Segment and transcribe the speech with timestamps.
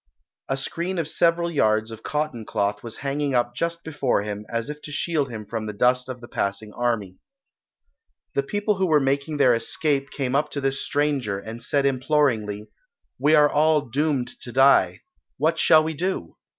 [0.49, 4.67] A screen of several yards of cotton cloth was hanging up just before him, as
[4.67, 7.17] if to shield him from the dust of the passing army.
[8.33, 12.67] The people who were making their escape came up to this stranger, and said imploringly,
[13.19, 15.01] "We are all doomed to die.
[15.37, 16.35] What shall we do?"